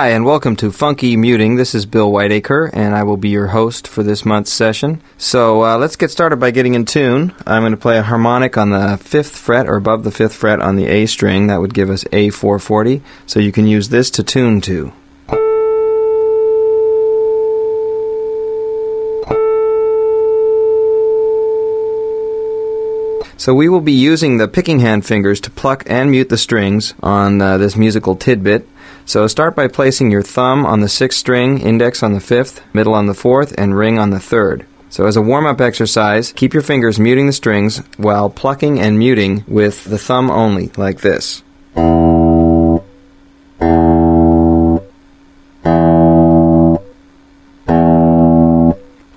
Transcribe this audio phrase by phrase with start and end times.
[0.00, 1.56] Hi, and welcome to Funky Muting.
[1.56, 5.02] This is Bill Whiteacre, and I will be your host for this month's session.
[5.18, 7.34] So uh, let's get started by getting in tune.
[7.46, 10.58] I'm going to play a harmonic on the fifth fret or above the fifth fret
[10.58, 11.48] on the A string.
[11.48, 13.02] That would give us A440.
[13.26, 14.90] So you can use this to tune to.
[23.36, 26.94] So we will be using the picking hand fingers to pluck and mute the strings
[27.02, 28.66] on uh, this musical tidbit.
[29.10, 32.94] So start by placing your thumb on the sixth string, index on the fifth, middle
[32.94, 34.64] on the fourth, and ring on the third.
[34.88, 39.42] So as a warm-up exercise, keep your fingers muting the strings while plucking and muting
[39.48, 41.42] with the thumb only, like this.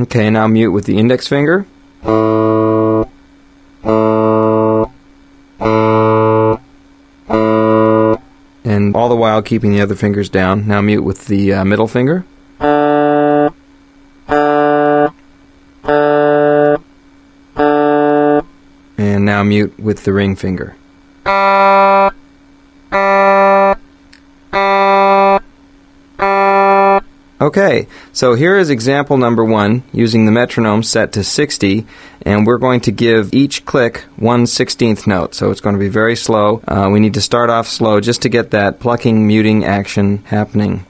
[0.00, 1.66] Okay, now mute with the index finger.
[9.04, 10.66] All the while keeping the other fingers down.
[10.66, 12.24] Now mute with the uh, middle finger.
[18.96, 20.78] And now mute with the ring finger.
[27.40, 31.84] Okay, so here is example number one using the metronome set to 60,
[32.22, 35.34] and we're going to give each click one sixteenth note.
[35.34, 36.62] So it's going to be very slow.
[36.68, 40.86] Uh, we need to start off slow just to get that plucking, muting action happening.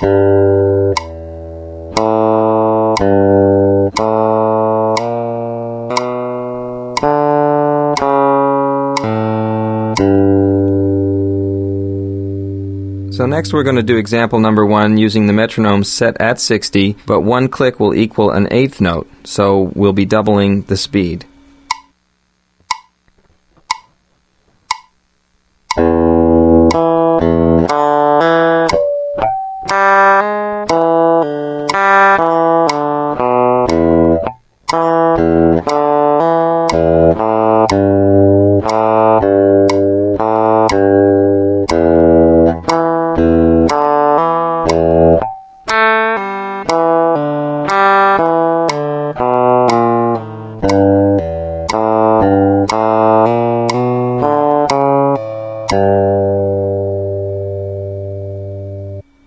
[0.00, 0.06] So
[13.26, 17.20] next we're going to do example number one using the metronome set at 60, but
[17.20, 21.26] one click will equal an eighth note, so we'll be doubling the speed.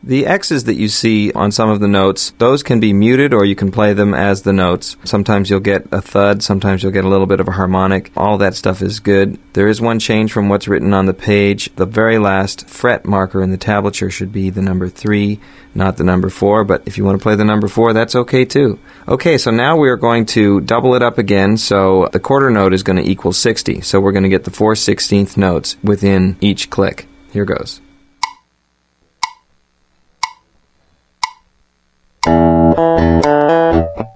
[0.05, 3.45] The X's that you see on some of the notes, those can be muted or
[3.45, 4.97] you can play them as the notes.
[5.05, 8.11] Sometimes you'll get a thud, sometimes you'll get a little bit of a harmonic.
[8.17, 9.39] All that stuff is good.
[9.53, 11.73] There is one change from what's written on the page.
[11.77, 15.39] The very last fret marker in the tablature should be the number 3,
[15.73, 18.43] not the number 4, but if you want to play the number 4, that's okay
[18.43, 18.79] too.
[19.07, 22.73] Okay, so now we are going to double it up again, so the quarter note
[22.73, 23.79] is going to equal 60.
[23.79, 27.07] So we're going to get the 4 16th notes within each click.
[27.31, 27.79] Here goes.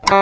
[0.07, 0.13] So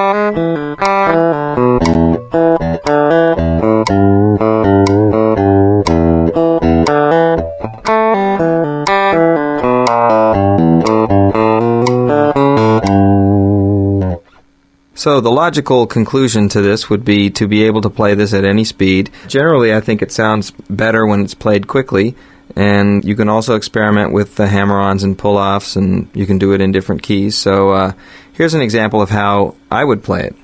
[15.21, 18.63] the logical conclusion to this would be to be able to play this at any
[18.63, 19.11] speed.
[19.27, 22.15] Generally, I think it sounds better when it's played quickly,
[22.55, 26.61] and you can also experiment with the hammer-ons and pull-offs, and you can do it
[26.61, 27.37] in different keys.
[27.37, 27.91] So uh,
[28.33, 30.35] here's an example of how I would play it.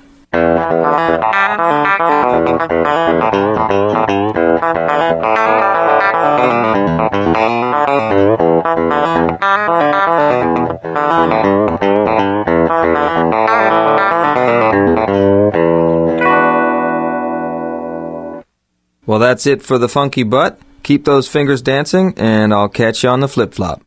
[19.04, 20.58] Well, that's it for the funky butt.
[20.82, 23.82] Keep those fingers dancing, and I'll catch you on the flip flop.